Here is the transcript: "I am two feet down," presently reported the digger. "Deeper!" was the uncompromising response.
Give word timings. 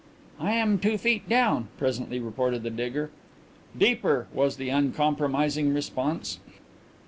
"I 0.39 0.53
am 0.53 0.79
two 0.79 0.97
feet 0.97 1.29
down," 1.29 1.67
presently 1.77 2.19
reported 2.19 2.63
the 2.63 2.71
digger. 2.71 3.11
"Deeper!" 3.77 4.25
was 4.33 4.57
the 4.57 4.69
uncompromising 4.69 5.75
response. 5.75 6.39